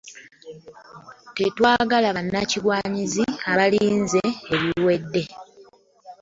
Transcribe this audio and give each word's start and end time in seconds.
Tetwagala 1.37 2.09
bannakigwanyizi 2.15 3.23
abalinze 3.51 4.23
ebiwedde. 4.55 5.23